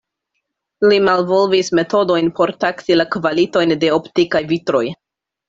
[0.85, 4.85] Li malvolvis metodojn por taksi la kvalitojn de optikaj vitroj.